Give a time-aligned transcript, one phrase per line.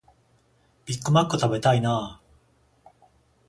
[0.87, 2.19] ビッグマック食べたいな
[2.85, 2.91] あ